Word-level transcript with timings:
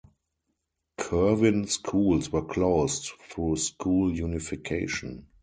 Kirwin 0.97 1.67
schools 1.67 2.31
were 2.31 2.41
closed 2.43 3.11
through 3.29 3.55
school 3.57 4.11
unification. 4.11 5.27